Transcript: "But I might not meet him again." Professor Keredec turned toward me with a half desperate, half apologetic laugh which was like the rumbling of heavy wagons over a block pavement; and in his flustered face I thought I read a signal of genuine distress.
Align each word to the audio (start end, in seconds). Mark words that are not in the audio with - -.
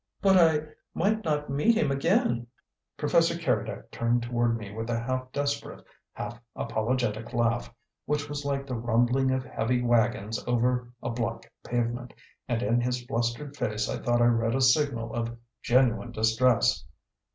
"But 0.19 0.35
I 0.35 0.61
might 0.95 1.23
not 1.23 1.51
meet 1.51 1.77
him 1.77 1.91
again." 1.91 2.47
Professor 2.97 3.35
Keredec 3.37 3.91
turned 3.91 4.23
toward 4.23 4.57
me 4.57 4.73
with 4.73 4.89
a 4.89 4.97
half 4.99 5.31
desperate, 5.31 5.85
half 6.13 6.41
apologetic 6.55 7.33
laugh 7.33 7.71
which 8.05 8.27
was 8.27 8.43
like 8.43 8.65
the 8.65 8.73
rumbling 8.73 9.29
of 9.29 9.43
heavy 9.45 9.83
wagons 9.83 10.43
over 10.47 10.89
a 11.03 11.11
block 11.11 11.45
pavement; 11.63 12.15
and 12.47 12.63
in 12.63 12.81
his 12.81 13.05
flustered 13.05 13.55
face 13.55 13.87
I 13.87 13.99
thought 14.01 14.23
I 14.23 14.25
read 14.25 14.55
a 14.55 14.61
signal 14.61 15.13
of 15.13 15.37
genuine 15.61 16.11
distress. 16.11 16.83